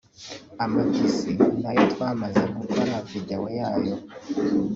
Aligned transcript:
Amatisi 0.63 1.31
nayo 1.61 1.83
twamaze 1.93 2.43
gukora 2.57 2.93
video 3.09 3.43
yayo 3.57 3.95